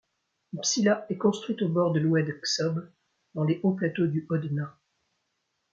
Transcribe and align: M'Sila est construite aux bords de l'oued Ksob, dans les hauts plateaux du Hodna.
M'Sila 0.53 1.05
est 1.11 1.17
construite 1.19 1.61
aux 1.61 1.69
bords 1.69 1.93
de 1.93 1.99
l'oued 1.99 2.41
Ksob, 2.41 2.91
dans 3.35 3.43
les 3.43 3.59
hauts 3.61 3.75
plateaux 3.75 4.07
du 4.07 4.25
Hodna. 4.29 4.75